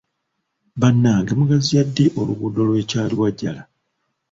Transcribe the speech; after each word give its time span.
Bannange 0.81 1.31
mugaziya 1.39 1.81
ddi 1.87 2.05
oluguudo 2.19 2.61
lw’e 2.67 2.81
Kyaliwajjala? 2.89 3.63